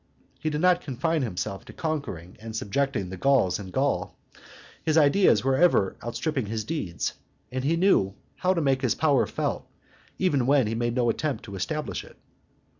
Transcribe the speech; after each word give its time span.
He 0.39 0.49
did 0.49 0.61
not 0.61 0.81
confine 0.81 1.21
himself 1.21 1.63
to 1.65 1.73
conquering 1.73 2.35
and 2.39 2.55
subjecting 2.55 3.09
the 3.09 3.17
Gauls 3.17 3.59
in 3.59 3.67
Gaul; 3.69 4.17
his 4.83 4.97
ideas 4.97 5.43
were 5.43 5.55
ever 5.55 5.95
outstripping 6.03 6.47
his 6.47 6.63
deeds, 6.63 7.13
and 7.51 7.63
he 7.63 7.77
knew 7.77 8.15
how 8.37 8.55
to 8.55 8.61
make 8.61 8.81
his 8.81 8.95
power 8.95 9.27
felt 9.27 9.69
even 10.17 10.47
where 10.47 10.63
he 10.63 10.69
had 10.69 10.79
made 10.79 10.95
no 10.95 11.07
attempt 11.11 11.45
to 11.45 11.55
establish 11.55 12.03
it. 12.03 12.17